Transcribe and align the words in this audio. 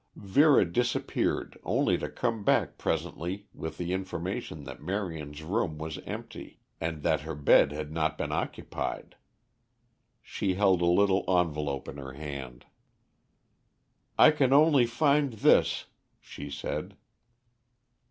Vera 0.15 0.65
disappeared 0.65 1.59
only 1.63 1.95
to 1.95 2.09
come 2.09 2.43
back 2.43 2.79
presently 2.79 3.45
with 3.53 3.77
the 3.77 3.93
information 3.93 4.63
that 4.63 4.81
Marion's 4.81 5.43
room 5.43 5.77
was 5.77 5.99
empty, 6.07 6.59
and 6.79 7.03
that 7.03 7.21
her 7.21 7.35
bed 7.35 7.71
had 7.71 7.91
not 7.91 8.17
been 8.17 8.31
occupied. 8.31 9.15
She 10.23 10.55
held 10.55 10.81
a 10.81 10.87
little 10.87 11.23
envelope 11.27 11.87
in 11.87 11.97
her 11.97 12.13
hand. 12.13 12.65
"I 14.17 14.31
can 14.31 14.51
only 14.51 14.87
find 14.87 15.33
this," 15.33 15.85
she 16.19 16.49
said. 16.49 16.97